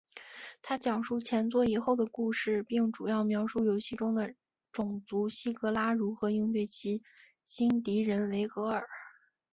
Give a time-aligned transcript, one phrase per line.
[0.63, 4.33] 它讲述前作以后的故事并主要描述游戏中的
[4.71, 7.03] 种族希格拉如何应对其
[7.45, 8.87] 新敌人维格尔。